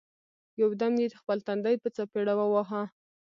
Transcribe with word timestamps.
یو 0.61 0.69
دم 0.81 0.93
یې 1.01 1.17
خپل 1.21 1.37
تندی 1.47 1.75
په 1.83 1.89
څپېړه 1.95 2.33
وواهه! 2.37 2.83